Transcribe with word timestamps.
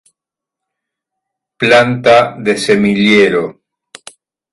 Planta 1.61 2.15
de 2.47 2.53
semillero. 2.65 3.45